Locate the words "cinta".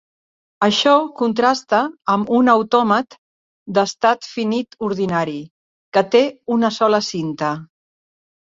7.11-7.53